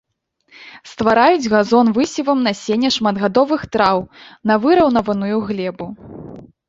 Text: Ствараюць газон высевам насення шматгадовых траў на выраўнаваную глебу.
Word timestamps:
Ствараюць 0.93 1.49
газон 1.53 1.91
высевам 1.97 2.39
насення 2.47 2.89
шматгадовых 2.97 3.61
траў 3.75 3.97
на 4.53 4.59
выраўнаваную 4.65 5.37
глебу. 5.51 5.87